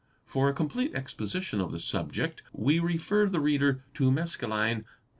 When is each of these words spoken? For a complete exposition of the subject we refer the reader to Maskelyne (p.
For 0.25 0.49
a 0.49 0.53
complete 0.53 0.95
exposition 0.95 1.61
of 1.61 1.71
the 1.71 1.79
subject 1.79 2.41
we 2.53 2.79
refer 2.79 3.27
the 3.27 3.39
reader 3.39 3.83
to 3.93 4.09
Maskelyne 4.11 4.81
(p. 4.81 4.87